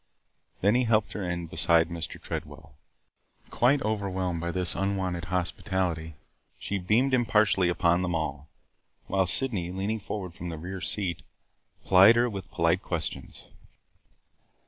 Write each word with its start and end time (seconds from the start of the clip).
Then 0.61 0.73
he 0.73 0.85
helped 0.85 1.13
her 1.13 1.21
in 1.21 1.45
beside 1.45 1.89
Mr. 1.89 2.19
Tredwell. 2.19 2.73
Quite 3.51 3.83
overwhelmed 3.83 4.41
by 4.41 4.49
this 4.49 4.73
unwonted 4.73 5.25
hospitality, 5.25 6.15
she 6.57 6.79
beamed 6.79 7.13
impartially 7.13 7.69
upon 7.69 8.01
them 8.01 8.15
all, 8.15 8.47
while 9.05 9.27
Sydney, 9.27 9.69
leaning 9.71 9.99
forward 9.99 10.33
from 10.33 10.49
the 10.49 10.57
rear 10.57 10.81
seat, 10.81 11.21
plied 11.85 12.15
her 12.15 12.27
with 12.31 12.49
polite 12.49 12.81
questions. 12.81 13.43